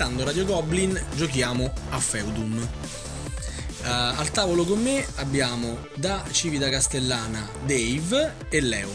[0.00, 2.56] aspettando Radio Goblin, giochiamo a Feudum.
[2.56, 8.88] Uh, al tavolo con me abbiamo da Civita Castellana Dave e Leo.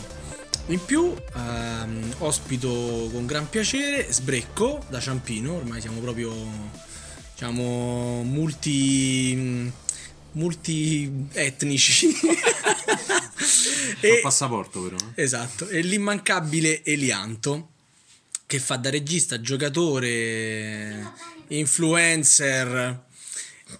[0.67, 1.15] In più uh,
[2.17, 6.33] ospito con gran piacere Sbrecco da Ciampino, ormai siamo proprio
[7.33, 9.71] diciamo multi
[10.31, 12.09] multi etnici
[14.01, 15.23] e, passaporto però eh.
[15.23, 17.74] esatto e l'immancabile Elianto
[18.45, 21.11] che fa da regista giocatore
[21.47, 23.03] influencer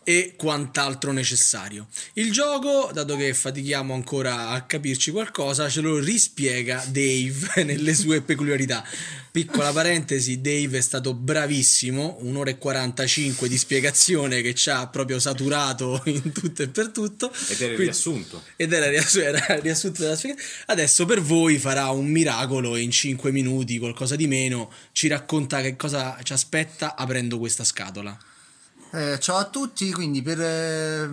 [0.04, 1.88] e quant'altro necessario.
[2.14, 8.22] Il gioco, dato che fatichiamo ancora a capirci qualcosa, ce lo rispiega Dave nelle sue
[8.22, 8.84] peculiarità.
[9.36, 15.20] Piccola parentesi, Dave è stato bravissimo, un'ora e 45 di spiegazione che ci ha proprio
[15.20, 17.34] saturato in tutto e per tutto.
[17.50, 18.42] Ed era il riassunto.
[18.56, 20.50] Ed era, riassu- era riassunto della spiegazione.
[20.68, 25.76] Adesso per voi farà un miracolo in 5 minuti, qualcosa di meno, ci racconta che
[25.76, 28.18] cosa ci aspetta aprendo questa scatola.
[28.96, 31.06] Eh, ciao a tutti, quindi per eh,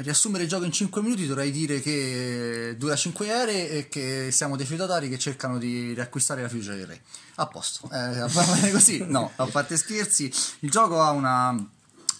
[0.00, 4.56] riassumere il gioco in 5 minuti dovrei dire che dura 5 ere e che siamo
[4.56, 7.02] dei feudatari che cercano di riacquistare la fiducia del re.
[7.34, 9.04] A posto, eh, va bene così?
[9.06, 11.54] No, a parte scherzi, il gioco ha una,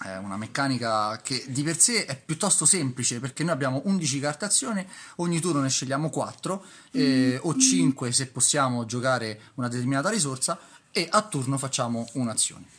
[0.05, 4.45] eh, una meccanica che di per sé è piuttosto semplice perché noi abbiamo 11 carte
[4.45, 10.59] azione, ogni turno ne scegliamo 4 eh, o 5 se possiamo giocare una determinata risorsa
[10.93, 12.77] e a turno facciamo un'azione.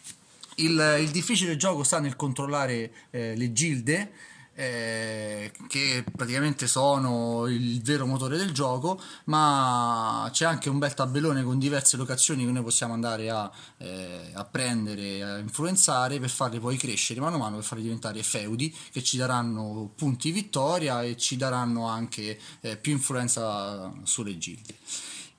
[0.59, 4.11] Il, il difficile gioco sta nel controllare eh, le gilde.
[4.59, 11.43] Eh, che praticamente sono il vero motore del gioco, ma c'è anche un bel tabellone
[11.43, 16.59] con diverse locazioni che noi possiamo andare a, eh, a prendere, a influenzare per farle
[16.59, 21.17] poi crescere mano a mano, per farle diventare feudi che ci daranno punti vittoria e
[21.17, 24.73] ci daranno anche eh, più influenza sulle gilde.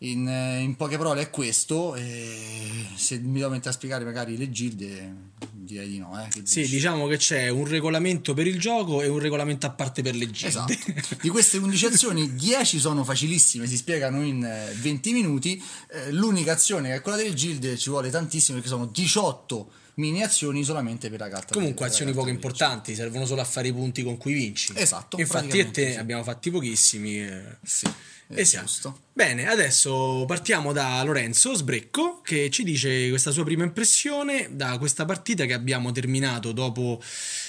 [0.00, 4.48] In, eh, in, poche parole è questo se mi devo mettere a spiegare magari le
[4.48, 5.32] gilde
[5.68, 6.74] direi di no eh, sì dici?
[6.74, 10.30] diciamo che c'è un regolamento per il gioco e un regolamento a parte per le
[10.30, 10.48] gilde.
[10.48, 10.74] Esatto.
[11.20, 14.40] Di queste 11 azioni 10 sono facilissime si spiegano in
[14.80, 15.62] 20 eh, minuti.
[15.90, 20.22] Eh, l'unica azione che è quella delle gilde ci vuole tantissimo perché sono 18 mini
[20.22, 24.02] azioni solamente per la carta comunque azioni poco importanti servono solo a fare i punti
[24.02, 25.98] con cui vinci esatto infatti e te sì.
[25.98, 27.56] abbiamo fatti pochissimi eh.
[27.62, 27.86] sì
[28.34, 29.06] Esatto.
[29.12, 35.06] Bene, adesso partiamo da Lorenzo Sbrecco che ci dice questa sua prima impressione da questa
[35.06, 37.02] partita che abbiamo terminato dopo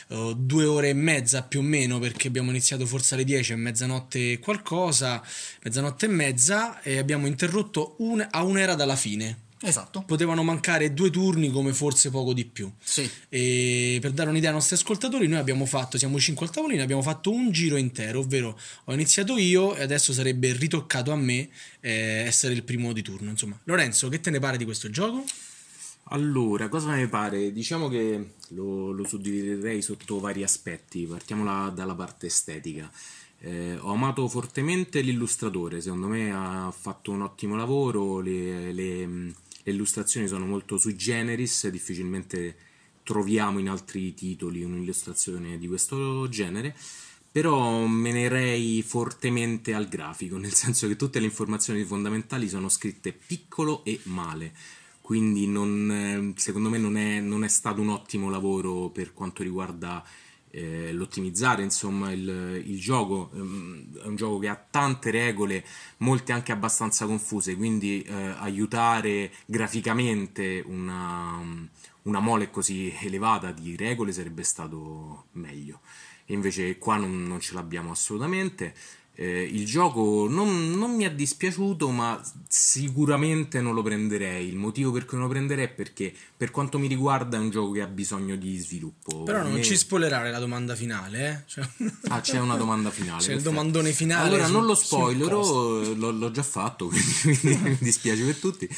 [0.07, 3.55] uh, due ore e mezza più o meno perché abbiamo iniziato forse alle 10 e
[3.57, 5.21] mezzanotte qualcosa,
[5.63, 9.47] mezzanotte e mezza e abbiamo interrotto un, a un'era dalla fine.
[9.61, 10.03] Esatto.
[10.03, 12.71] Potevano mancare due turni come forse poco di più.
[12.81, 13.09] Sì.
[13.27, 17.01] E per dare un'idea ai nostri ascoltatori, noi abbiamo fatto, siamo cinque al tavolino, abbiamo
[17.01, 21.49] fatto un giro intero, ovvero ho iniziato io e adesso sarebbe ritoccato a me
[21.81, 23.29] eh, essere il primo di turno.
[23.29, 25.25] Insomma, Lorenzo, che te ne pare di questo gioco?
[26.11, 27.51] Allora, cosa ne pare?
[27.51, 31.05] Diciamo che lo, lo suddividerei sotto vari aspetti.
[31.05, 32.89] Partiamo la, dalla parte estetica.
[33.41, 39.33] Eh, ho amato fortemente l'illustratore, secondo me ha fatto un ottimo lavoro, le, le
[39.63, 42.55] le illustrazioni sono molto sui generis, difficilmente
[43.03, 46.75] troviamo in altri titoli un'illustrazione di questo genere,
[47.31, 52.69] però me ne rei fortemente al grafico, nel senso che tutte le informazioni fondamentali sono
[52.69, 54.53] scritte piccolo e male,
[55.01, 60.03] quindi non, secondo me non è, non è stato un ottimo lavoro per quanto riguarda
[60.51, 65.63] eh, l'ottimizzare insomma il, il gioco ehm, è un gioco che ha tante regole
[65.97, 71.39] molte anche abbastanza confuse quindi eh, aiutare graficamente una,
[72.03, 75.81] una mole così elevata di regole sarebbe stato meglio.
[76.25, 78.75] E invece qua non, non ce l'abbiamo assolutamente
[79.21, 84.47] eh, il gioco non, non, mi è dispiaciuto, ma sicuramente non lo prenderei.
[84.47, 87.49] Il motivo per cui non lo prenderei è perché, per quanto mi riguarda, è un
[87.49, 89.23] gioco che ha bisogno di sviluppo.
[89.23, 89.61] Però non me...
[89.61, 91.43] ci spoilerare la domanda finale, eh?
[91.47, 91.67] Cioè...
[92.07, 93.21] Ah, c'è una domanda finale.
[93.21, 94.25] C'è il domandone finale.
[94.25, 98.69] Allora, su, non lo spoilerò, l'ho, l'ho, già fatto, quindi, quindi mi dispiace per tutti.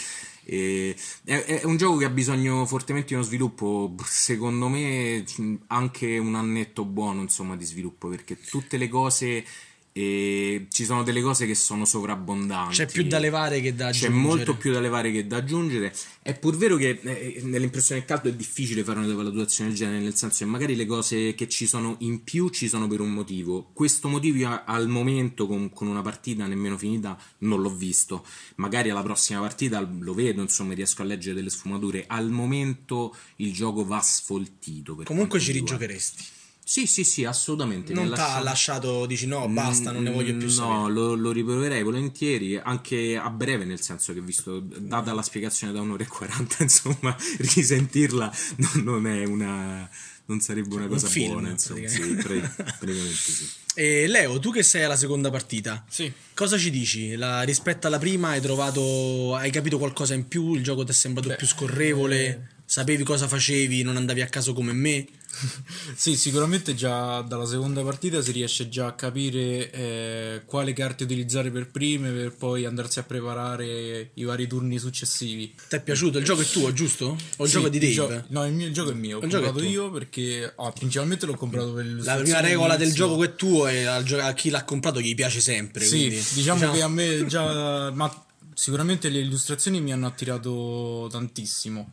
[0.43, 5.23] E è, è, un gioco che ha bisogno fortemente di uno sviluppo, secondo me
[5.67, 9.45] anche un annetto buono insomma di sviluppo perché tutte le cose
[9.93, 12.75] e ci sono delle cose che sono sovrabbondanti.
[12.75, 14.11] C'è più da levare che da aggiungere.
[14.11, 15.93] C'è molto più da levare che da aggiungere.
[16.21, 19.99] È pur vero che eh, nell'impressione del caldo è difficile fare una valutazione del genere,
[19.99, 23.11] nel senso che magari le cose che ci sono in più ci sono per un
[23.11, 23.69] motivo.
[23.73, 28.25] Questo motivo al momento con, con una partita nemmeno finita non l'ho visto.
[28.55, 32.05] Magari alla prossima partita lo vedo, insomma, riesco a leggere delle sfumature.
[32.07, 34.95] Al momento il gioco va sfoltito.
[35.03, 36.39] Comunque ci rigiocheresti.
[36.71, 37.91] Sì, sì, sì, assolutamente.
[37.91, 40.73] Non ha ti ha lasciato- dici no, basta, non ne voglio più Mm, sapere.
[40.77, 45.73] No, lo, lo riproverei volentieri, anche a breve, nel senso che visto, data la spiegazione
[45.73, 49.89] da un'ora e 40, insomma, risentirla non, non è una...
[50.27, 51.85] non sarebbe una Un cosa film, buona, insomma.
[51.89, 52.39] Sì, pra-
[52.79, 53.49] praticamente sì.
[53.73, 56.09] E Leo, tu che sei alla seconda partita, Sì.
[56.33, 57.15] cosa ci dici?
[57.15, 60.55] La- rispetto alla prima hai trovato, hai capito qualcosa in più?
[60.55, 62.49] Il gioco ti è sembrato Beh, più scorrevole?
[62.71, 63.83] Sapevi cosa facevi?
[63.83, 65.05] Non andavi a caso come me?
[65.93, 71.51] Sì, sicuramente già dalla seconda partita si riesce già a capire eh, quale carte utilizzare
[71.51, 75.53] per prime per poi andarsi a preparare i vari turni successivi.
[75.67, 76.17] Ti è piaciuto?
[76.17, 77.17] Il gioco è tuo, giusto?
[77.37, 77.91] O il Sì, gioco è di Dave?
[77.93, 79.17] gio- no, il, mio, il gioco è mio.
[79.17, 83.17] Ho è comprato io perché ah, principalmente l'ho comprato per La prima regola del gioco
[83.17, 85.83] che è tuo e al gio- a chi l'ha comprato gli piace sempre.
[85.83, 87.91] Sì, quindi, diciamo, che a me già.
[87.91, 91.89] Ma sicuramente le illustrazioni mi hanno attirato tantissimo.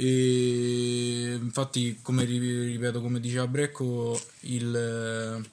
[0.00, 5.44] E infatti, come ri- ripeto, come diceva Brecco, il,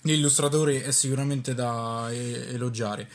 [0.00, 3.06] l'illustratore è sicuramente da elogiare.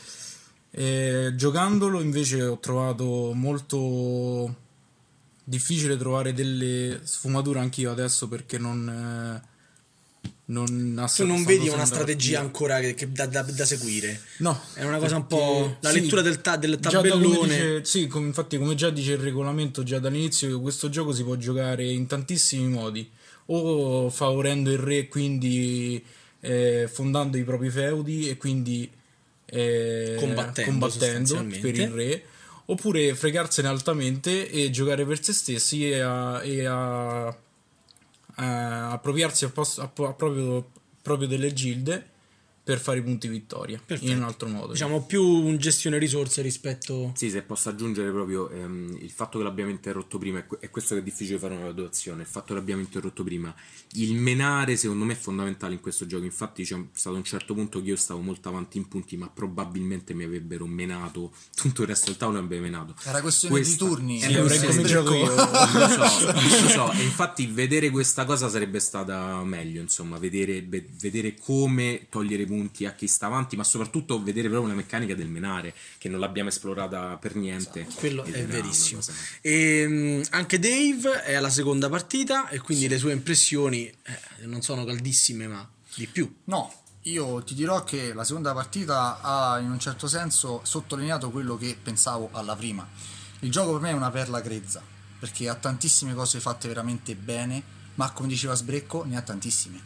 [0.69, 4.55] E giocandolo invece ho trovato molto
[5.43, 9.41] difficile trovare delle sfumature anch'io adesso perché non.
[10.47, 14.21] Eh, non ha Tu non vedi una strategia ancora che, che da, da- da seguire.
[14.37, 15.77] No, È una cosa un perché- po'.
[15.81, 17.47] La sì, lettura del, ta- del tabellone.
[17.47, 21.35] dice- sì, come- infatti, come già dice il regolamento già dall'inizio, questo gioco si può
[21.35, 23.09] giocare in tantissimi modi.
[23.47, 26.03] O favorendo il re, quindi
[26.39, 28.89] eh, fondando i propri feudi e quindi
[29.47, 32.23] eh, Combattendo, combattendo per il re.
[32.67, 37.35] Oppure fregarsene altamente e giocare per se stessi e a, e a-
[38.35, 40.71] a appropriarsi a pos- a a proprio,
[41.01, 42.09] proprio delle gilde
[42.65, 44.09] per fare i punti vittoria Perfetto.
[44.11, 44.71] in un altro modo.
[44.71, 47.11] Diciamo più un gestione risorse rispetto.
[47.15, 50.71] Sì, se posso aggiungere proprio ehm, il fatto che l'abbiamo interrotto prima, è que- è
[50.71, 53.53] questo che è difficile fare una graduazione, il fatto che l'abbiamo interrotto prima,
[53.93, 57.83] il menare secondo me è fondamentale in questo gioco, infatti c'è stato un certo punto
[57.83, 62.07] che io stavo molto avanti in punti, ma probabilmente mi avrebbero menato, tutto il resto
[62.07, 62.95] del tavolo mi avrebbe menato.
[63.03, 64.19] Era questione di Questa- turni.
[64.21, 65.35] Sì, Sì, avrei Sì, cominciato io.
[65.35, 70.87] lo so, lo so, e infatti vedere questa cosa sarebbe stata meglio, insomma, vedere, ve-
[70.99, 72.53] vedere come togliere punti
[72.85, 76.49] a chi sta avanti, ma soprattutto vedere proprio la meccanica del menare, che non l'abbiamo
[76.49, 77.87] esplorata per niente.
[77.95, 79.01] Quello Ed è verissimo.
[79.41, 84.61] E, mh, anche Dave è alla seconda partita e quindi le sue impressioni eh, non
[84.61, 86.33] sono caldissime, ma di più.
[86.45, 86.73] No,
[87.03, 91.77] io ti dirò che la seconda partita ha in un certo senso sottolineato quello che
[91.81, 92.87] pensavo alla prima.
[93.39, 94.81] Il gioco per me è una perla grezza,
[95.19, 97.61] perché ha tantissime cose fatte veramente bene,
[97.95, 99.79] ma come diceva Sbrecco ne ha tantissime,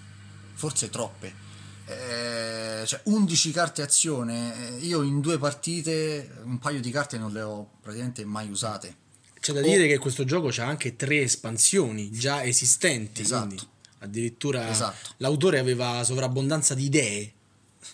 [0.54, 1.48] forse troppe.
[1.90, 7.32] Eh, cioè 11 carte azione, eh, io in due partite un paio di carte non
[7.32, 8.96] le ho praticamente mai usate.
[9.40, 13.22] C'è da dire che questo gioco ha anche tre espansioni già esistenti.
[13.22, 13.46] Esatto.
[13.48, 13.68] quindi
[14.02, 15.10] addirittura Esatto.
[15.18, 17.34] l'autore aveva sovrabbondanza di idee.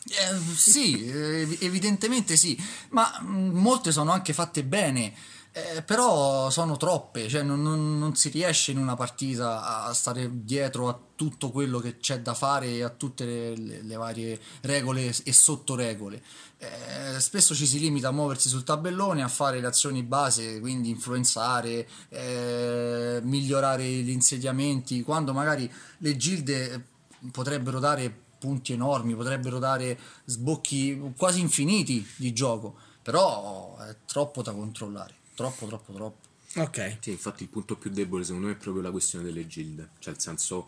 [0.07, 2.59] Eh, sì, eh, evidentemente sì,
[2.89, 5.13] ma mh, molte sono anche fatte bene,
[5.57, 10.29] eh, però sono troppe, cioè non, non- non si riesce in una partita a stare
[10.43, 14.39] dietro a tutto quello che c'è da fare e a tutte le, le- le varie
[14.61, 16.21] regole e sottoregole.
[16.57, 20.89] Eh, spesso ci si limita a muoversi sul tabellone, a fare le azioni base, quindi
[20.89, 26.85] influenzare, eh, migliorare gli insediamenti, quando magari le gilde
[27.31, 34.51] potrebbero dare punti enormi, potrebbero dare sbocchi quasi infiniti di gioco, però è troppo da
[34.51, 36.27] controllare, troppo troppo troppo.
[36.58, 36.98] Ok.
[37.01, 40.13] Sì, infatti il punto più debole secondo me è proprio la questione delle gilde, cioè
[40.13, 40.68] nel senso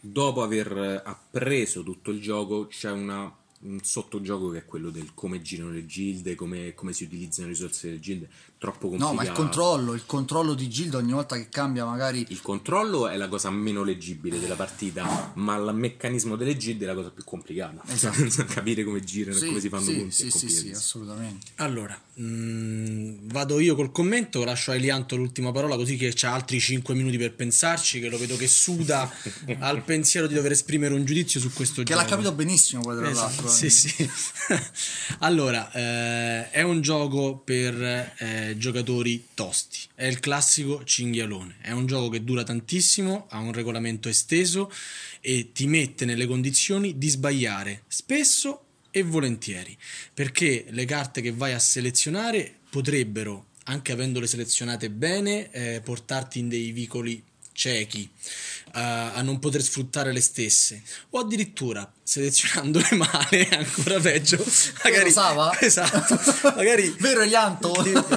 [0.00, 5.42] dopo aver appreso tutto il gioco c'è una- un sottogioco che è quello del come
[5.42, 9.14] girano le gilde, come, come si utilizzano le risorse delle gilde, troppo No, complicato.
[9.14, 13.16] ma il controllo, il controllo di Gilda ogni volta che cambia magari Il controllo è
[13.16, 17.24] la cosa meno leggibile della partita, ma il meccanismo delle gilde è la cosa più
[17.24, 17.82] complicata.
[17.90, 18.44] Esatto.
[18.46, 21.46] Capire come girano e Sì, come si fanno sì, punti sì, sì, sì, assolutamente.
[21.56, 26.58] Allora, mm, vado io col commento, lascio a Elianto l'ultima parola così che c'ha altri
[26.60, 29.10] 5 minuti per pensarci, che lo vedo che suda
[29.60, 32.00] al pensiero di dover esprimere un giudizio su questo Che gioco.
[32.00, 33.48] l'ha capito benissimo poi tra Esatto, l'altro.
[33.48, 33.70] sì, eh.
[33.70, 34.10] sì.
[35.20, 37.74] allora, eh, è un gioco per
[38.18, 39.80] eh, giocatori tosti.
[39.94, 41.56] È il classico cinghialone.
[41.60, 44.72] È un gioco che dura tantissimo, ha un regolamento esteso
[45.20, 49.76] e ti mette nelle condizioni di sbagliare spesso e volentieri.
[50.14, 56.48] Perché le carte che vai a selezionare potrebbero, anche avendole selezionate bene, eh, portarti in
[56.48, 57.22] dei vicoli
[57.58, 58.08] ciechi.
[58.72, 64.42] A, a non poter sfruttare le stesse o addirittura selezionandole male ancora peggio
[64.82, 65.56] magari Sava?
[65.60, 66.18] esatto
[66.56, 67.72] magari Vero Elianto?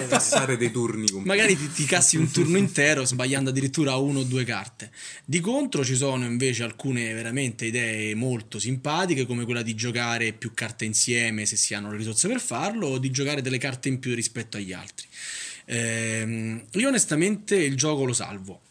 [0.08, 4.44] Passare dei turni magari ti, ti cassi un turno intero sbagliando addirittura uno o due
[4.44, 4.92] carte.
[5.26, 10.54] Di contro ci sono invece alcune veramente idee molto simpatiche come quella di giocare più
[10.54, 14.00] carte insieme se si hanno le risorse per farlo o di giocare delle carte in
[14.00, 15.08] più rispetto agli altri.
[15.66, 18.62] Ehm, io onestamente il gioco lo salvo.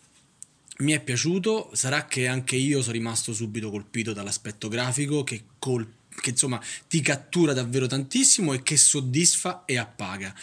[0.81, 5.87] Mi è piaciuto, sarà che anche io sono rimasto subito colpito dall'aspetto grafico che, col-
[6.09, 6.59] che insomma
[6.89, 10.35] ti cattura davvero tantissimo e che soddisfa e appaga.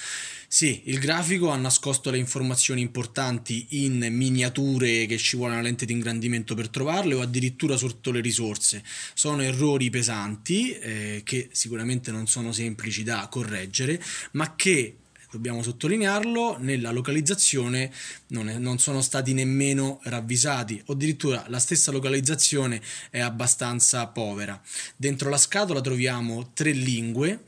[0.48, 5.86] Sì, il grafico ha nascosto le informazioni importanti in miniature che ci vuole una lente
[5.86, 8.84] di ingrandimento per trovarle o addirittura sotto le risorse.
[9.16, 14.00] Sono errori pesanti eh, che sicuramente non sono semplici da correggere,
[14.34, 14.98] ma che
[15.38, 17.92] dobbiamo sottolinearlo, nella localizzazione
[18.28, 24.60] non, è- non sono stati nemmeno ravvisati, o addirittura la stessa localizzazione è abbastanza povera.
[24.96, 27.44] Dentro la scatola troviamo tre lingue.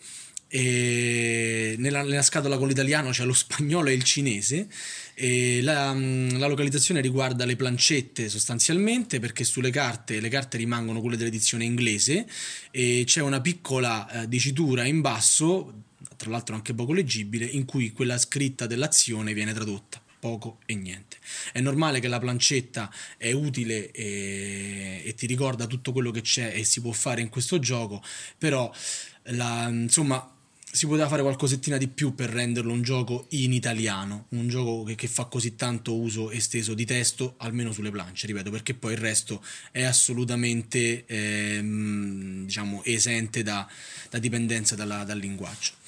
[0.52, 4.68] Nella, nella scatola con l'italiano c'è lo spagnolo e il cinese
[5.14, 11.02] e la, mm, la localizzazione riguarda le plancette sostanzialmente perché sulle carte le carte rimangono
[11.02, 12.26] quelle dell'edizione inglese
[12.72, 15.84] e c'è una piccola eh, dicitura in basso
[16.20, 20.02] tra l'altro anche poco leggibile, in cui quella scritta dell'azione viene tradotta.
[20.20, 21.16] Poco e niente.
[21.54, 26.52] È normale che la plancetta è utile e, e ti ricorda tutto quello che c'è
[26.54, 28.04] e si può fare in questo gioco,
[28.38, 28.70] però
[29.32, 30.36] la- insomma
[30.72, 34.96] si poteva fare qualcosettina di più per renderlo un gioco in italiano, un gioco che,
[34.96, 39.00] che fa così tanto uso esteso di testo, almeno sulle planche, ripeto, perché poi il
[39.00, 43.68] resto è assolutamente ehm, diciamo esente da,
[44.10, 45.79] da dipendenza dalla- dal linguaggio.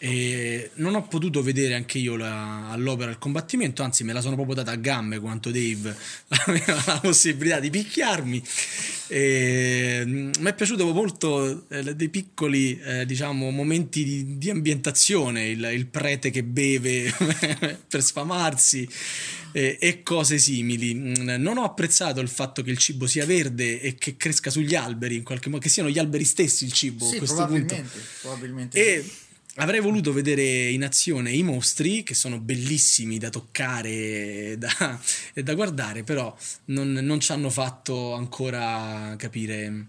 [0.00, 4.36] E non ho potuto vedere anche io la- all'opera il combattimento, anzi me la sono
[4.36, 5.96] proprio data a gambe quanto Dave
[6.46, 8.40] aveva la possibilità di picchiarmi.
[9.08, 15.48] E, mm, mi è piaciuto molto eh, dei piccoli eh, diciamo momenti di, di ambientazione,
[15.48, 17.12] il, il prete che beve
[17.88, 18.88] per sfamarsi
[19.50, 20.94] eh, e cose simili.
[20.94, 21.12] Mm,
[21.42, 25.16] Non ho apprezzato il fatto che il cibo sia verde e che cresca sugli alberi,
[25.16, 27.64] in qualche modo, che siano gli alberi stessi il cibo a Sì, questo punto.
[27.74, 28.00] probabilmente.
[28.20, 29.26] probabilmente E sì.
[29.58, 35.00] Avrei voluto vedere in azione i mostri, che sono bellissimi da toccare e da,
[35.34, 36.34] da guardare, però
[36.66, 39.86] non, non ci hanno fatto ancora capire,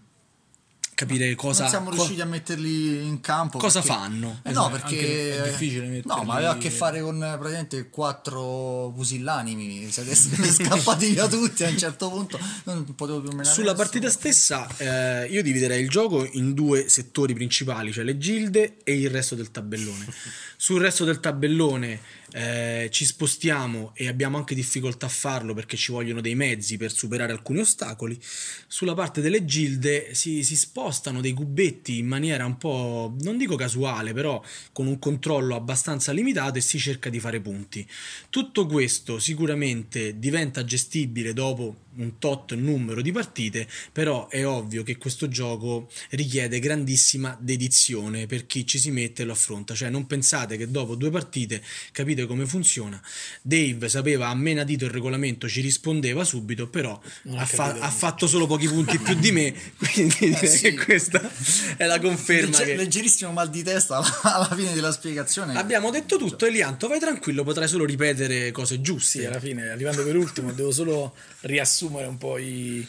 [1.05, 3.57] capire cosa, non siamo co- riusciti a metterli in campo.
[3.57, 4.39] cosa perché- fanno.
[4.43, 7.89] Eh no, Esatto, perché è difficile No, metterli- ma aveva a che fare con praticamente
[7.89, 9.89] quattro pusillanimi.
[9.89, 10.13] Siete
[10.51, 12.37] scappati via tutti a un certo punto.
[12.65, 17.33] Non potevo più menare Sulla partita stessa eh, io dividerei il gioco in due settori
[17.33, 20.05] principali, cioè le gilde e il resto del tabellone.
[20.61, 22.01] Sul resto del tabellone
[22.33, 26.91] eh, ci spostiamo e abbiamo anche difficoltà a farlo perché ci vogliono dei mezzi per
[26.91, 28.19] superare alcuni ostacoli.
[28.67, 33.55] Sulla parte delle gilde si, si spostano dei cubetti in maniera un po', non dico
[33.55, 37.87] casuale, però con un controllo abbastanza limitato e si cerca di fare punti.
[38.29, 44.97] Tutto questo sicuramente diventa gestibile dopo un tot numero di partite, però è ovvio che
[44.97, 50.07] questo gioco richiede grandissima dedizione per chi ci si mette e lo affronta, cioè non
[50.07, 53.01] pensate che dopo due partite capite come funziona.
[53.41, 56.99] Dave sapeva a menadito il regolamento, ci rispondeva subito, però
[57.35, 60.75] ha fa- ha fatto solo pochi punti più di me, quindi direi sì.
[60.75, 61.21] questa
[61.77, 62.75] è la conferma Legge- che...
[62.75, 65.55] Leggerissimo mal di testa alla, alla fine della spiegazione.
[65.55, 69.19] Abbiamo detto tutto, Elianto, vai tranquillo, potrai solo ripetere cose giuste.
[69.19, 72.85] Sì, alla fine, arrivando per ultimo, devo solo riassumere un po' i,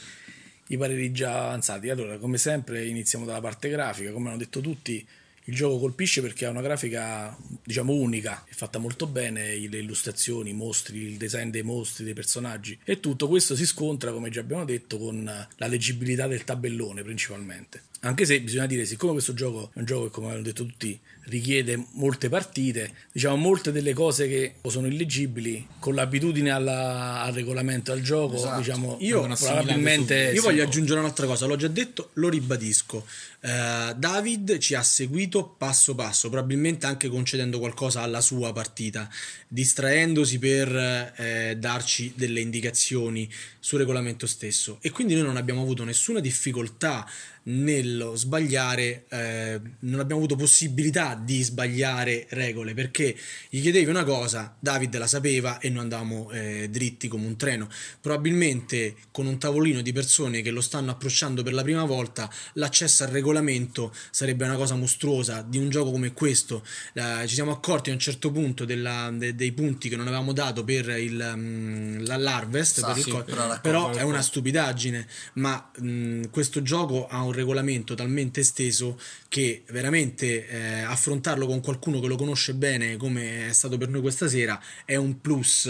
[0.69, 1.89] i pareri già avanzati.
[1.89, 4.13] Allora, come sempre, iniziamo dalla parte grafica.
[4.13, 5.07] Come hanno detto tutti,
[5.51, 10.51] il gioco colpisce perché ha una grafica, diciamo, unica, è fatta molto bene, le illustrazioni,
[10.51, 14.41] i mostri, il design dei mostri, dei personaggi e tutto questo si scontra, come già
[14.41, 17.83] abbiamo detto, con la leggibilità del tabellone principalmente.
[18.03, 20.99] Anche se bisogna dire, siccome questo gioco è un gioco che, come hanno detto tutti,
[21.25, 27.93] richiede molte partite, diciamo molte delle cose che sono illeggibili, con l'abitudine alla- al regolamento
[27.93, 28.59] al gioco, Esatto.
[28.59, 30.31] diciamo, Io- probabilmente...
[30.35, 33.05] Io voglio aggiungere un'altra cosa, l'ho già detto, lo ribadisco.
[33.43, 39.09] Eh, David ci ha seguito passo passo, probabilmente anche concedendo qualcosa alla sua partita,
[39.47, 40.75] distraendosi per
[41.17, 44.79] eh, darci delle indicazioni sul regolamento stesso.
[44.81, 47.07] E quindi noi non abbiamo avuto nessuna difficoltà
[47.45, 53.17] nello sbagliare eh, non abbiamo avuto possibilità di sbagliare regole perché
[53.49, 57.69] gli chiedevi una cosa, David la sapeva e noi andavamo eh, dritti come un treno.
[58.01, 63.05] Probabilmente con un tavolino di persone che lo stanno approcciando per la prima volta, l'accesso
[63.05, 66.65] al regolamento sarebbe una cosa mostruosa di un gioco come questo.
[66.93, 70.33] Eh, ci siamo accorti a un certo punto della, de, dei punti che non avevamo
[70.33, 75.71] dato per il, um, l'harvest, Sa, per sì, co- però però è una stupidaggine, ma
[75.79, 82.07] mh, questo gioco ha un regolamento talmente esteso che veramente eh, affrontarlo con qualcuno che
[82.09, 85.65] lo conosce bene, come è stato per noi questa sera, è un plus,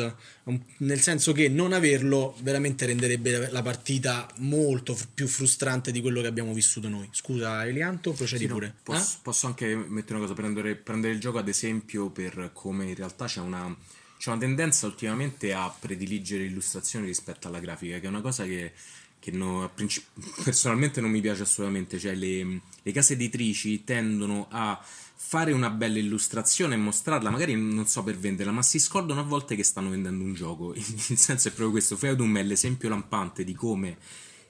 [0.44, 6.00] un- nel senso che non averlo veramente renderebbe la partita molto f- più frustrante di
[6.00, 7.08] quello che abbiamo vissuto noi.
[7.12, 8.74] Scusa Elianto, procedi Sì, no, pure.
[8.82, 9.18] posso, Eh?
[9.22, 13.26] posso anche mettere una cosa, prendere, prendere il gioco ad esempio per come in realtà
[13.26, 13.74] c'è una,
[14.18, 18.72] c'è una tendenza ultimamente a prediligere l'illustrazione rispetto alla grafica, che è una cosa che,
[19.20, 19.70] che no-
[20.42, 24.82] personalmente non mi piace assolutamente, cioè le, le case editrici tendono a
[25.22, 29.24] fare una bella illustrazione e mostrarla, magari non so per venderla, ma si scordano a
[29.24, 30.74] volte che stanno vendendo un gioco.
[30.74, 31.96] Il senso è proprio questo.
[31.96, 33.96] Feudum è l'esempio lampante di come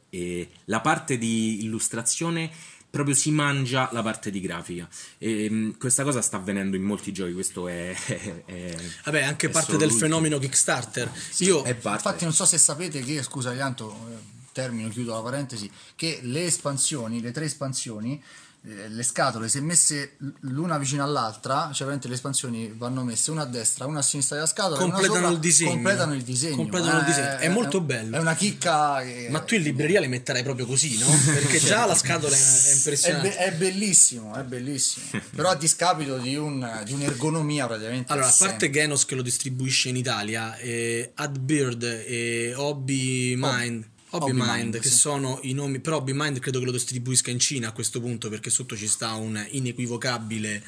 [0.08, 2.50] eh, la parte di illustrazione
[2.88, 4.88] proprio si mangia la parte di grafica.
[5.18, 7.92] E, mh, questa cosa sta avvenendo in molti giochi, questo è...
[7.94, 10.00] è- è- Vabbè, anche è parte del l'ultimo.
[10.08, 11.12] fenomeno Kickstarter.
[11.38, 11.64] Io.
[11.66, 16.44] Infatti non so se sapete che, scusa Ianto, eh, termino, chiudo la parentesi, che le
[16.44, 18.22] espansioni, le tre espansioni,
[18.62, 23.40] eh, le scatole, se messe l'una vicino all'altra, cioè veramente le espansioni vanno messe una
[23.42, 25.70] a destra, una a sinistra della scatola, Completano sopra, il disegno.
[25.70, 26.56] completano il disegno.
[26.56, 27.36] Completano il disegno.
[27.38, 28.16] È molto bello.
[28.16, 29.00] È una chicca.
[29.02, 31.06] che- Ma tu in libreria le metterai proprio così, no?
[31.32, 33.28] Perché già la scatola è, è è, impressionante.
[33.30, 35.06] be- è bellissimo, è bellissimo.
[35.34, 38.12] Però a discapito di, un- di un'ergonomia praticamente.
[38.12, 43.89] Allora, a parte Genos che lo distribuisce in Italia, eh, Adbird e Hobby Mind, Hobby
[44.10, 44.96] Hobby Mind, Mind, che sì.
[44.96, 48.28] sono i nomi, però Hobby Mind credo che lo distribuisca in Cina a questo punto
[48.28, 50.62] perché sotto ci sta un inequivocabile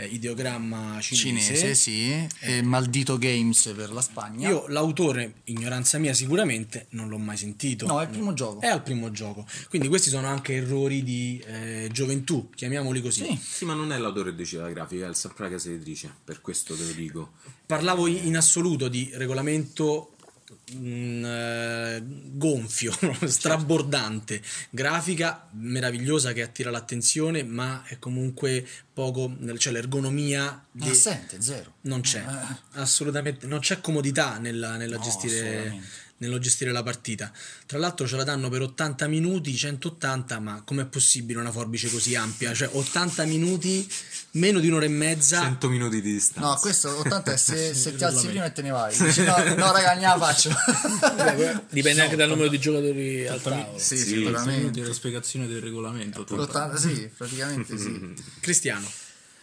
[0.00, 1.54] eh, ideogramma cinese.
[1.56, 4.48] cinese, sì, e Maldito Games per la Spagna.
[4.48, 7.84] Io l'autore, ignoranza mia sicuramente, non l'ho mai sentito.
[7.86, 8.60] No, è il primo gioco.
[8.60, 9.44] È al primo gioco.
[9.68, 13.24] Quindi questi sono anche errori di eh, gioventù, chiamiamoli così.
[13.24, 13.40] Sì.
[13.42, 16.76] Sì, ma non è l'autore che decide la grafica, è il casa editrice, per questo
[16.76, 17.32] te lo dico.
[17.66, 20.12] Parlavo in assoluto di regolamento
[20.74, 22.92] mm, eh, gonfio,
[23.26, 24.40] strabordante,
[24.70, 31.74] grafica meravigliosa che attira l'attenzione, ma è comunque poco, cioè l'ergonomia di- Assente, zero.
[31.82, 32.24] non c'è,
[32.72, 35.80] assolutamente, non c'è comodità nella, nella No, gestire.
[36.18, 37.30] Nello gestire la partita.
[37.66, 42.14] Tra l'altro ce la danno per 80 minuti, 180, ma com'è possibile una forbice così
[42.14, 42.54] ampia?
[42.54, 43.88] Cioè 80 minuti,
[44.32, 45.40] meno di un'ora e mezza.
[45.40, 46.48] 100 minuti di distanza.
[46.48, 48.96] No, questo 80 è se, se ti alzi prima e te ne vai.
[48.96, 50.50] Dici, no, no, raga, ne la faccio.
[51.70, 53.78] Dipende anche dal numero di giocatori al tavolo.
[53.78, 54.82] sì, Sì, sicuramente.
[54.82, 56.24] la spiegazione del regolamento.
[56.28, 58.14] 80 sì, praticamente sì.
[58.40, 58.88] Cristiano.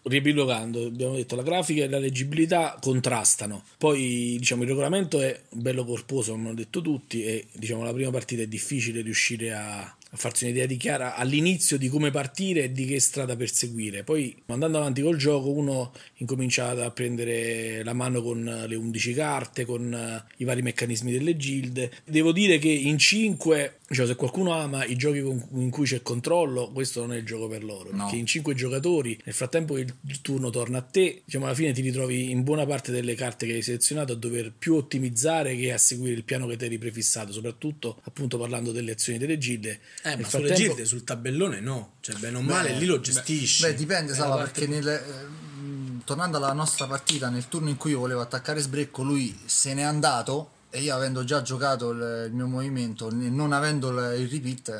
[0.07, 3.63] Riepilogando, abbiamo detto la grafica e la leggibilità contrastano.
[3.77, 8.11] Poi diciamo il regolamento è bello corposo, come hanno detto tutti, e diciamo la prima
[8.11, 12.71] partita è difficile riuscire a, a farsi un'idea di chiara all'inizio di come partire e
[12.71, 14.03] di che strada perseguire.
[14.03, 19.65] Poi andando avanti col gioco uno incomincia a prendere la mano con le 11 carte,
[19.65, 21.91] con eh, i vari meccanismi delle gilde.
[22.05, 26.01] Devo dire che in 5, cioè se qualcuno ama i giochi con- in cui c'è
[26.01, 28.03] controllo, questo non è il gioco per loro, No.
[28.03, 31.73] perché in 5 giocatori, nel frattempo che il turno torna a te, diciamo alla fine
[31.73, 35.73] ti ritrovi in buona parte delle carte che hai selezionato a dover più ottimizzare che
[35.73, 39.79] a seguire il piano che ti eri prefissato, soprattutto appunto parlando delle azioni delle gilde.
[40.03, 43.63] Eh, ma sulle gilde, sul tabellone no, cioè bene o male lì lo gestisci.
[43.63, 47.69] Beh, dipende, È Sava, la parte- perché nel, ehm, tornando alla nostra partita, nel turno
[47.69, 51.91] in cui io volevo attaccare Sbrecco, lui se n'è andato e io avendo già giocato
[51.91, 54.73] il, mio movimento, e non avendo il, repeat, eh,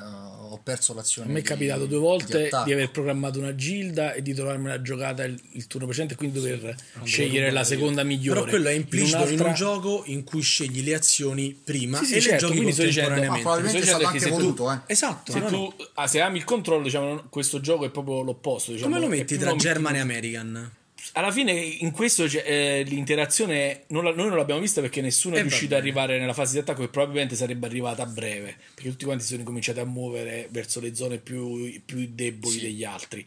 [0.50, 1.30] ho perso l'azione.
[1.30, 2.72] A me è di- capitato due di volte di, attacco.
[2.72, 6.76] aver programmato una gilda e di trovarmi una giocata il, il turno precedente quindi dover
[7.04, 8.40] scegliere la seconda migliore.
[8.42, 12.06] Però quello è implicito in, un'altra- un gioco in cui scegli le azioni prima Sì,
[12.06, 13.42] sì, e certo, le giochi dicendo- Ma contemporaneamente.
[13.42, 14.80] probabilmente è stato anche che se tu- voluto, eh.
[14.88, 15.50] Esatto, Se no, no.
[15.50, 18.72] tu ah, se ami il controllo, diciamo, questo gioco è proprio l'opposto.
[18.72, 20.72] Diciamo, Come lo metti tra German e American?
[21.14, 25.36] Alla fine, in questo c'è, eh, l'interazione non la- noi non l'abbiamo vista perché nessuno
[25.36, 28.56] è Eh, riuscito ad arrivare nella fase di attacco e probabilmente sarebbe arrivata a breve
[28.74, 33.26] perché tutti quanti sono cominciati a muovere verso le zone più, più deboli degli altri.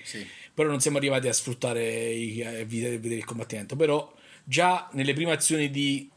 [0.52, 3.76] Però non siamo arrivati a sfruttare i, a vedere il combattimento.
[3.76, 4.12] Però
[4.44, 6.08] già nelle prime azioni di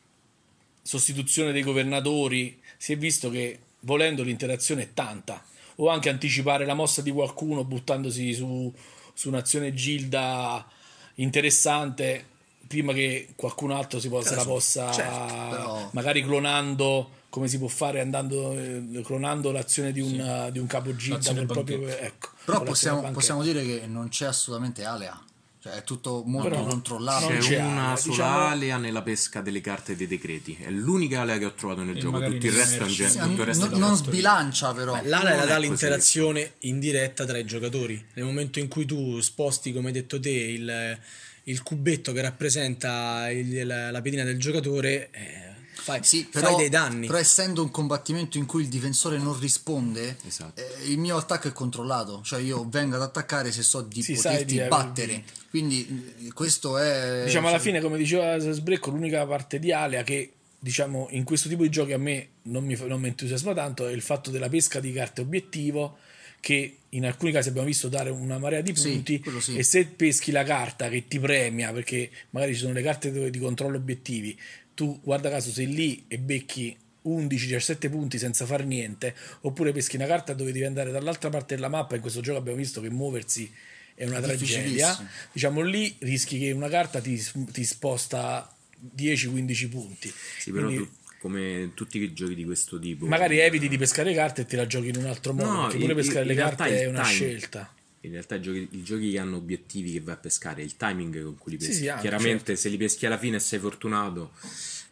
[0.82, 5.44] sostituzione dei governatori si è visto che volendo l'interazione è tanta
[5.76, 8.74] o anche anticipare la mossa di qualcuno buttandosi su,
[9.14, 10.68] su un'azione gilda
[11.16, 12.26] interessante
[12.68, 17.58] prima che qualcun altro si possa, se la possa certo, però- magari clonando come si
[17.58, 22.30] può fare andando eh, clonando l'azione di un, di un capogilda L'azione col proprio ecco
[22.46, 25.20] Però possiamo, possiamo dire che non c'è assolutamente alea.
[25.64, 27.30] Cioè è tutto molto Però controllato.
[27.30, 30.58] non C'è c'è una sola diciamo- alea nella pesca delle carte dei decreti.
[30.60, 32.18] È l'unica alea che ho trovato nel E gioco.
[32.20, 32.96] Tutto il resto è un merci.
[32.96, 34.12] gen- Sì, tutto il resto è non, non fattoria.
[34.12, 34.94] sbilancia però.
[35.04, 35.68] L'ala non era è dà così.
[35.68, 38.04] l'interazione indiretta tra i giocatori.
[38.16, 41.00] Nel momento in cui tu sposti, come hai detto te, il,
[41.44, 46.56] il cubetto che rappresenta il- la, la pedina del giocatore, eh, fai, Sì, fai però,
[46.58, 47.08] dei danni.
[47.08, 50.62] però essendo un combattimento in cui il difensore non risponde, Esatto.
[50.62, 52.22] eh, il mio attacco è controllato.
[52.24, 55.24] Cioè io vengo ad attaccare se so di Sì, poterti di aver battere.
[55.50, 57.24] Quindi eh, questo è...
[57.26, 61.50] diciamo alla cioè, fine come diceva Sbrecco l'unica parte di Alea che diciamo in questo
[61.50, 64.48] tipo di giochi a me non mi, non mi entusiasma tanto è il fatto della
[64.48, 65.98] pesca di carte obiettivo
[66.40, 69.56] che in alcuni casi abbiamo visto dare una marea di Sì, punti quello sì.
[69.58, 73.30] e se peschi la carta che ti premia perché magari ci sono le carte dove-
[73.32, 74.38] di controllo obiettivi
[74.82, 80.08] tu guarda caso sei lì e becchi 11-17 punti senza far niente oppure peschi una
[80.08, 83.52] carta dove devi andare dall'altra parte della mappa in questo gioco abbiamo visto che muoversi
[83.94, 88.52] è una È tragedia diciamo lì rischi che una carta ti, ti sposta
[88.98, 93.06] 10-15 punti Sì, però Quindi tu- come tutti i giochi di questo tipo.
[93.06, 95.78] magari eviti di pescare carte e te la giochi in un altro modo No, perché
[95.78, 97.72] pure in- pescare in le carte è una time- scelta
[98.04, 101.24] In realtà i giochi, i giochi che hanno obiettivi che vai a pescare, il timing
[101.24, 101.82] con cui li Sì, peschi.
[101.84, 102.62] sì, anche, Chiaramente certo.
[102.62, 104.32] se li peschi alla fine e sei fortunato,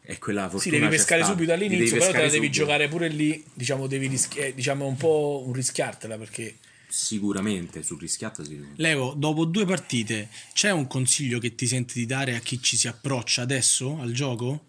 [0.01, 0.61] è quella fortuna.
[0.63, 1.35] sì devi pescare stata.
[1.37, 2.51] subito Li all'inizio però te la devi subito.
[2.51, 7.99] giocare pure lì diciamo devi rischi- eh, diciamo un po' un rischiartela perché Sicuramente sul
[7.99, 8.59] rischiato sì.
[8.75, 12.77] Lego, dopo due partite, c'è un consiglio che ti senti di dare a chi ci
[12.77, 14.65] si approccia adesso al gioco?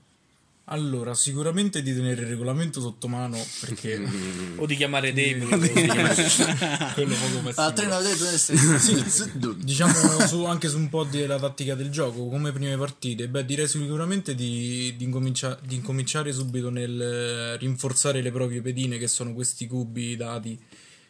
[0.72, 4.00] Allora, sicuramente di tenere il regolamento sotto mano perché
[4.56, 5.58] o di chiamare chiamare-
[6.94, 7.72] quello poco ma Ah, sicuro.
[7.74, 12.28] tre no, due, due, sei- Diciamo su- anche su un po' della tattica del gioco,
[12.28, 18.30] come prime partite, beh direi sicuramente di, di incomincia- di incominciare subito nel rinforzare le
[18.30, 20.56] proprie pedine che sono questi cubi dati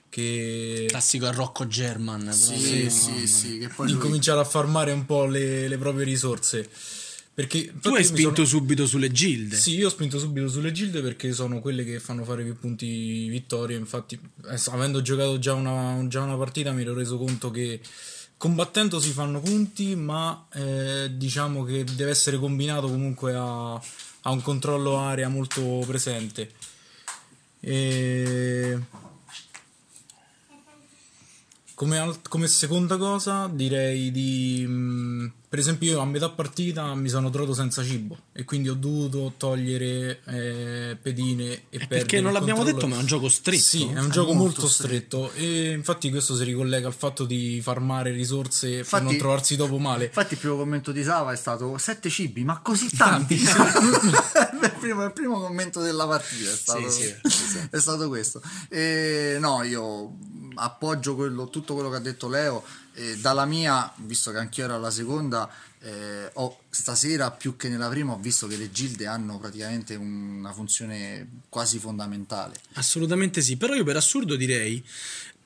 [0.08, 2.32] che Classico a Rocco German.
[2.32, 2.88] Sì, proprio.
[2.90, 6.68] sì, sì, che poi lui- incominciare a farmare un po' le, le proprie risorse.
[7.32, 9.56] Perché Tu hai spinto sono- subito sulle gilde.
[9.56, 13.28] Sì, io ho spinto subito sulle gilde perché sono quelle che fanno fare più punti
[13.28, 13.78] vittorie.
[13.78, 14.18] Infatti,
[14.50, 17.80] eh, avendo giocato già una, già una partita, mi ero reso conto che
[18.36, 24.42] combattendo si fanno punti, ma eh, diciamo che deve essere combinato comunque a, a un
[24.42, 26.50] controllo area molto presente.
[27.60, 28.78] E...
[31.80, 34.66] Come, al- come seconda cosa direi di...
[34.66, 38.74] mh, per esempio io a metà partita mi sono trovato senza cibo e quindi ho
[38.74, 42.80] dovuto togliere eh, pedine e perdere Perché non l'abbiamo controllo.
[42.80, 43.62] detto, ma è un gioco stretto.
[43.62, 45.32] Sì, è un È gioco molto molto stretto.
[45.32, 49.78] e infatti questo si ricollega al fatto di farmare risorse per Infatti- non trovarsi dopo
[49.78, 50.04] male.
[50.04, 53.36] Infatti il primo commento di Sava è stato sette cibi, ma così tanti.
[53.40, 57.10] il, primo, il primo commento della partita è stato, sì,
[57.70, 58.42] è stato questo.
[58.68, 60.12] E, no, io
[60.60, 62.64] appoggio quello- tutto quello che ha detto Leo.
[62.94, 65.48] E dalla mia, visto che anch'io ero alla seconda,
[65.80, 70.52] eh, ho- stasera più che nella prima ho visto che le gilde hanno praticamente una
[70.52, 72.54] funzione quasi fondamentale.
[72.74, 74.84] Assolutamente sì, però io per assurdo direi,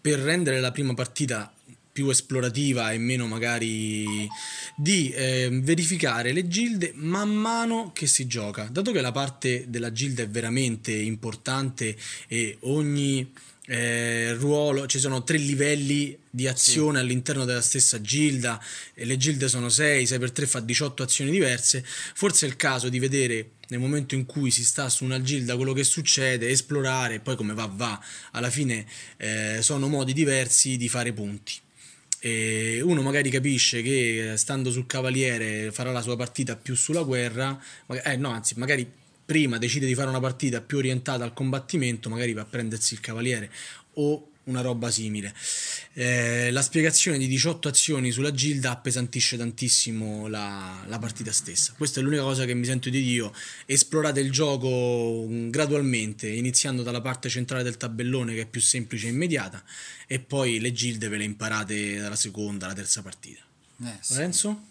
[0.00, 1.53] per rendere la prima partita
[1.94, 4.29] più esplorativa e meno magari
[4.74, 9.92] di eh, verificare le gilde man mano che si gioca, dato che la parte della
[9.92, 11.96] gilda è veramente importante
[12.27, 13.33] e ogni
[13.66, 19.48] eh, ruolo, ci sono tre livelli di azione all'interno della stessa gilda e le gilde
[19.48, 23.50] sono 6, 6 per 3 fa 18 azioni diverse, forse è il caso di vedere
[23.68, 27.55] nel momento in cui si sta su una gilda quello che succede, esplorare, poi come
[27.55, 27.98] va va,
[28.33, 31.55] alla fine eh, sono modi diversi di fare punti.
[32.20, 37.03] E uno magari capisce che eh, stando sul cavaliere farà la sua partita più sulla
[37.03, 37.62] guerra,
[38.03, 38.90] eh, no, anzi, magari
[39.24, 43.00] prima decide di fare una partita più orientata al combattimento, magari va a prendersi il
[43.00, 43.50] cavaliere
[43.94, 45.34] o una roba simile.
[45.92, 51.72] Eh, la spiegazione di 18 azioni sulla Gilda appesantisce tantissimo la, la partita stessa.
[51.76, 53.30] Questa è l'unica cosa che mi sento di dire.
[53.66, 59.06] Esplorate il gioco mm, gradualmente, iniziando dalla parte centrale del tabellone che è più semplice
[59.06, 59.62] e immediata,
[60.06, 63.40] e poi le Gilde ve le imparate dalla seconda, alla terza partita.
[63.82, 64.14] Eh, sì.
[64.14, 64.62] Lorenzo?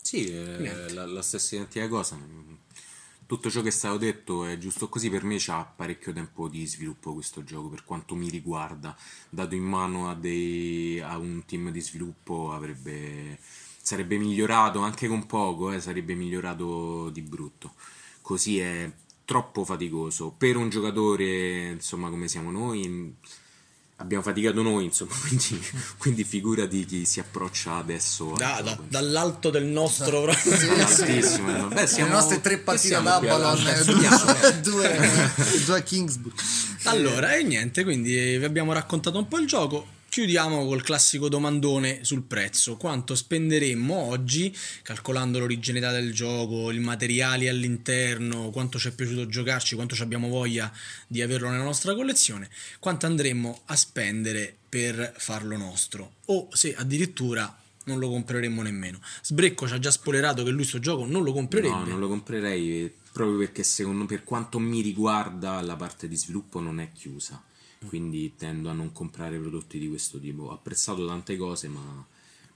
[0.00, 2.18] Sì, eh, la, la stessa identica cosa.
[3.28, 5.10] Tutto ciò che è stato detto è giusto così.
[5.10, 8.96] Per me c'ha parecchio tempo di sviluppo questo gioco, per quanto mi riguarda.
[9.28, 13.38] Dato in mano a, dei, a un team di sviluppo avrebbe,
[13.82, 17.74] sarebbe migliorato anche con poco, eh, sarebbe migliorato di brutto.
[18.22, 18.90] Così è
[19.26, 20.30] troppo faticoso.
[20.30, 23.14] Per un giocatore, insomma, come siamo noi,
[24.00, 25.60] abbiamo faticato noi, insomma, quindi,
[25.98, 28.34] quindi figurati chi si approccia adesso.
[28.36, 30.68] Da- da- dall'alto del nostro Sì, sì.
[31.02, 31.68] Altissimo, no?
[31.68, 35.30] Beh, Le siamo- nostre tre partite ad Avalon, al due, due,
[35.64, 36.34] due a Kingsburg.
[36.84, 39.86] Allora, e niente, quindi vi abbiamo raccontato un po' il gioco.
[40.18, 42.76] Chiudiamo col classico domandone sul prezzo.
[42.76, 44.52] Quanto spenderemmo oggi,
[44.82, 50.72] calcolando l'originalità del gioco, i materiali all'interno, quanto ci è piaciuto giocarci, quanto abbiamo voglia
[51.06, 52.50] di averlo nella nostra collezione,
[52.80, 56.14] quanto andremmo a spendere per farlo nostro.
[56.24, 58.98] O se addirittura non lo compreremmo nemmeno.
[59.22, 61.76] Sbrecco ci ha già spoilerato che lui sto gioco non lo comprerebbe.
[61.76, 66.16] No, non lo comprerei eh, proprio perché secondo per quanto mi riguarda la parte di
[66.16, 67.40] sviluppo non è chiusa.
[67.86, 70.44] Quindi tendo a non comprare prodotti di questo tipo.
[70.44, 72.06] Ho apprezzato tante cose, ma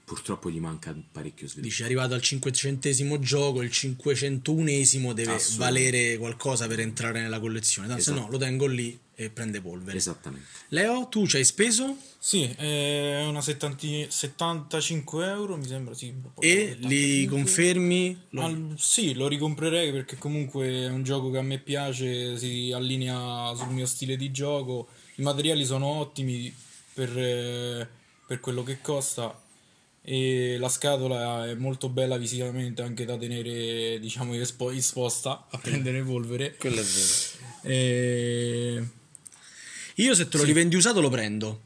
[0.05, 1.69] purtroppo gli manca parecchio sviluppo.
[1.69, 7.87] Dice, è arrivato al 500 gioco, il 501esimo deve valere qualcosa per entrare nella collezione.
[7.87, 8.31] Tanto se no Esatto.
[8.33, 9.97] lo tengo lì e prende polvere.
[9.97, 10.45] Esattamente.
[10.69, 16.07] Leo, tu ci hai speso Sì, è una 70 75 euro, mi sembra, sì.
[16.39, 16.87] e 75.
[16.89, 18.21] li confermi?
[18.31, 22.71] Lo- Al- sì, lo ricomprerei perché comunque è un gioco che a me piace, si
[22.73, 26.53] allinea sul mio stile di gioco, i materiali sono ottimi
[26.93, 27.87] per, eh,
[28.25, 29.39] per quello che costa
[30.01, 36.01] e la scatola è molto bella visivamente anche da tenere diciamo espo- esposta a prendere
[36.03, 36.55] polvere.
[36.57, 37.41] Quello è vero.
[37.65, 38.85] E...
[39.97, 41.63] Io se te lo rivendi usato lo prendo.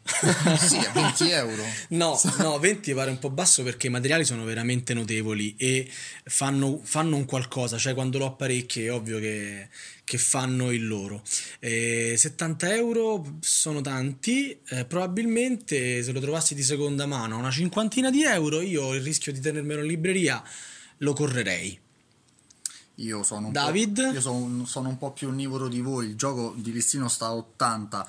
[0.58, 1.64] Sì, a 20 euro.
[1.90, 5.90] No, no, 20 pare un po' basso perché i materiali sono veramente notevoli e
[6.26, 9.70] fanno, fanno un qualcosa, cioè quando lo apparecchi è ovvio che,
[10.04, 11.24] che fanno il loro.
[11.60, 17.52] Eh, 70 euro sono tanti, eh, probabilmente se lo trovassi di seconda mano a una
[17.52, 20.44] cinquantina di euro io il rischio di tenermelo in libreria
[20.98, 21.80] lo correrei.
[23.00, 24.08] Io sono un David?
[24.08, 26.08] Po', io sono, un- sono un po' più onnivoro di voi.
[26.08, 28.08] Il gioco di listino sta a 80.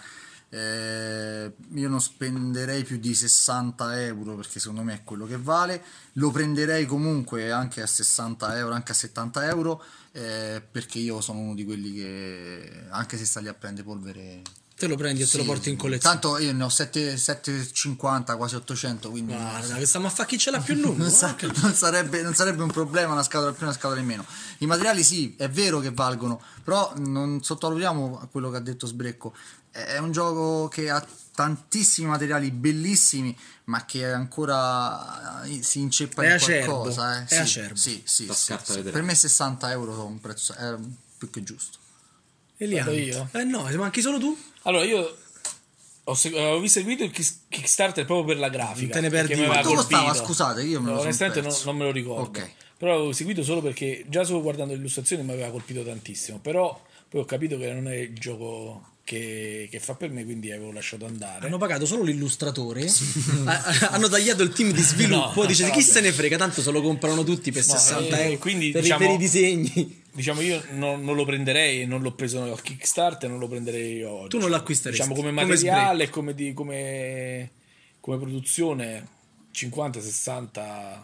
[0.50, 5.82] Eh, io non spenderei più di 60 euro perché secondo me è quello che vale.
[6.14, 9.82] Lo prenderei comunque anche a 60 euro, anche a 70 euro.
[10.12, 14.42] eh, perché io sono uno di quelli che anche se sta lì a prendere polvere.
[14.78, 16.18] Te lo prendi e te lo sì, porti in collezione.
[16.20, 19.10] Tanto io ne ho 7, 750, quasi 800.
[19.10, 21.02] Quindi Guarda, che stiamo a fare chi ce l'ha più lungo.
[21.02, 21.60] non, sa- guarda.
[21.62, 24.24] non sarebbe, non sarebbe un problema una scatola più una scatola in meno.
[24.58, 29.34] I materiali sì, è vero che valgono, però non sottovalutiamo quello che ha detto Sbrecco.
[29.70, 36.22] È è un gioco che ha tantissimi materiali bellissimi, ma che ancora eh, si inceppa
[36.22, 37.18] È in acerbo, qualcosa.
[37.20, 37.24] eh.
[37.24, 37.76] è Sì, acerbo.
[37.76, 38.82] Sì, sì, sì, sì.
[38.82, 40.74] Per me 60 euro sono un prezzo è
[41.18, 41.78] più che giusto.
[42.58, 42.90] Eliano.
[42.90, 43.28] Vado io?
[43.32, 44.36] Eh no, manchi solo tu?
[44.62, 45.16] Allora, io
[46.04, 48.94] ho, segu- avevo seguito il Kiss- Kickstarter proprio per la grafica.
[48.94, 49.52] Te ne perdi perché mi uno.
[49.58, 50.04] aveva Ma dove stava?
[50.04, 50.24] colpito.
[50.24, 51.64] Scusate, io me lo sono onestamente non, perso.
[51.66, 52.22] non me lo ricordo.
[52.40, 52.50] Ok.
[52.78, 56.38] Però avevo seguito solo perché già solo guardando le illustrazioni mi aveva colpito tantissimo.
[56.38, 60.52] Però poi ho capito che non è il gioco che, che fa per me, quindi
[60.52, 61.46] avevo lasciato andare.
[61.46, 62.84] Hanno pagato solo l'illustratore,
[63.46, 65.40] Ha- ha- hanno tagliato il team di sviluppo.
[65.40, 65.82] No, dice chi vabbè.
[65.82, 68.80] se ne frega, tanto se lo comprano tutti per No, 60 e euro quindi, per,
[68.80, 70.02] i- diciamo- per i disegni.
[70.12, 74.28] Diciamo io non, non lo prenderei, non l'ho preso al Kickstarter, non lo prenderei oggi.
[74.28, 77.50] Tu non l'acquisteresti, Diciamo come come materiale e come, di- come,
[78.00, 79.06] come produzione
[79.54, 81.00] 50-60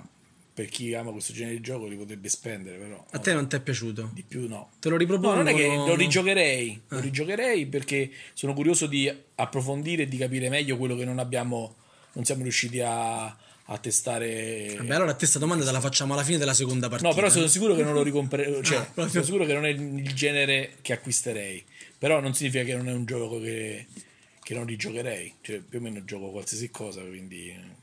[0.54, 3.56] per chi ama questo genere di gioco li potrebbe spendere, però A te non ti
[3.56, 4.10] è piaciuto?
[4.14, 4.70] di più no.
[4.78, 5.34] Te lo No, ripropongo?
[5.34, 6.80] non è che lo rigiocherei, Eh.
[6.88, 11.74] lo rigiocherei perché sono curioso di approfondire e di capire meglio quello che non abbiamo,
[12.12, 14.74] non siamo riusciti a, a testare.
[14.78, 17.08] Vabbè, allora a te questa domanda te la facciamo alla fine della seconda partita.
[17.08, 18.62] No, però sono sicuro che non lo ricomprerei.
[18.62, 21.64] Cioè, Ah, sono sicuro che non è il genere che acquisterei.
[21.98, 23.86] Però non significa che non è un gioco che,
[24.42, 25.34] che non rigiocherei.
[25.40, 27.82] Cioè, più o meno gioco qualsiasi cosa, quindi.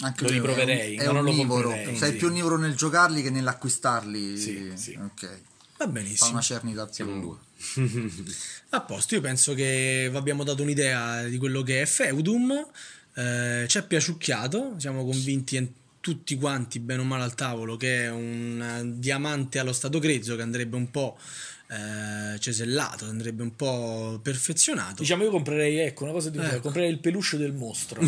[0.00, 1.68] Anche Lo lui è un- riproverei, È, ma non lo onnivoro.
[1.70, 2.16] comprerei, Sei sì.
[2.16, 4.38] più onnivoro nel giocarli che nell'acquistarli.
[4.38, 4.98] Sì, sì.
[5.02, 5.26] Ok.
[5.78, 6.30] Va Fa benissimo.
[6.30, 6.88] una cernita.
[6.92, 7.36] Siamo due.
[8.70, 12.52] A posto, io penso che vi abbiamo dato un'idea di quello che è Feudum.
[13.14, 18.10] Eh, ci è piaciucchiato, siamo convinti tutti quanti, bene o male al tavolo, che è
[18.10, 21.16] un eh, diamante allo stato grezzo che andrebbe un po'
[21.68, 25.02] eh, cesellato, andrebbe un po' perfezionato.
[25.02, 26.60] Diciamo, io comprerei, ecco, una cosa di Ecco.
[26.60, 28.00] comprerei il peluche del mostro.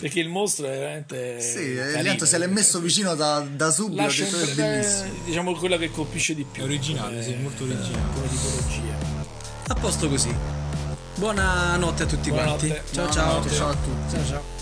[0.00, 1.40] Perché il mostro è veramente.
[1.40, 2.24] Sì, carino.
[2.24, 4.02] Se l'è messo vicino da, da subito.
[4.02, 5.04] Lascia un- è bellissimo.
[5.04, 6.62] eh, diciamo quella che colpisce di più.
[6.62, 8.12] È originale, sì, molto originale.
[8.14, 8.96] Come tipologia.
[9.68, 10.34] A posto così.
[11.16, 12.66] Buonanotte a tutti Buonanotte.
[12.68, 12.94] quanti.
[12.94, 13.42] Ciao ciao.
[13.42, 14.14] no, ciao a tutti.
[14.14, 14.57] Ciao ciao.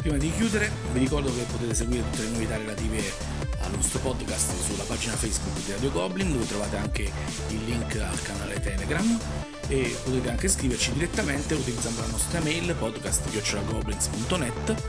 [0.00, 3.02] Prima di chiudere, vi ricordo che potete seguire tutte le novità relative
[3.60, 8.22] al nostro podcast sulla pagina Facebook di Radio Goblin, dove trovate anche il link al
[8.22, 9.20] canale Telegram
[9.68, 14.82] e potete anche scriverci direttamente utilizzando la nostra mail podcast.goblins.net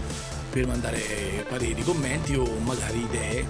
[0.50, 3.45] per mandare pareri, commenti o magari idee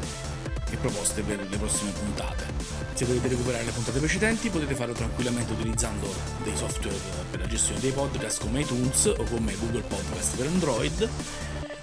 [0.71, 2.45] e proposte per le prossime puntate.
[2.93, 6.11] Se volete recuperare le puntate precedenti potete farlo tranquillamente utilizzando
[6.43, 6.97] dei software
[7.29, 11.09] per la gestione dei podcast come iTunes o come Google Podcast per Android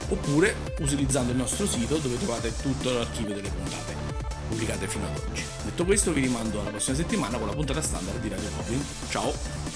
[0.08, 4.08] oppure utilizzando il nostro sito dove trovate tutto l'archivio delle puntate
[4.48, 5.44] pubblicate fino ad oggi.
[5.64, 8.84] Detto questo vi rimando alla prossima settimana con la puntata standard di Radio Goblin.
[9.08, 9.67] Ciao!